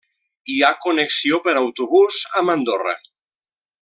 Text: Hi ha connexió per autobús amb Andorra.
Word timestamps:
Hi 0.53 0.55
ha 0.61 0.71
connexió 0.85 1.39
per 1.49 1.55
autobús 1.61 2.21
amb 2.41 2.55
Andorra. 2.55 2.97